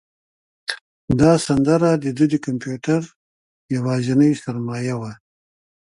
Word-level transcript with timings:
دا 1.19 1.31
سندره 1.45 1.89
د 2.03 2.05
ده 2.17 2.25
د 2.31 2.35
کمپیوټر 2.45 3.01
یوازینۍ 3.75 4.31
سرمایه 4.43 4.95
وه. 5.01 5.13